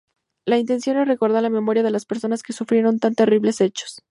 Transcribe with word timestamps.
La 0.47 0.57
intención 0.57 0.97
es 0.97 1.07
recordar 1.07 1.43
la 1.43 1.51
memoria 1.51 1.83
de 1.83 1.91
las 1.91 2.05
personas 2.05 2.41
que 2.41 2.53
sufrieron 2.53 2.97
tan 2.97 3.13
terribles 3.13 3.61
hechos. 3.61 3.99